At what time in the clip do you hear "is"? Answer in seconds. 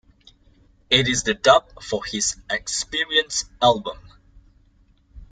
1.07-1.21